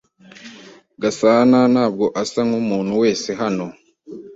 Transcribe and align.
Gasanantabwo 1.01 2.05
asa 2.21 2.41
nkumuntu 2.47 2.91
wese 3.01 3.29
hano. 3.41 3.65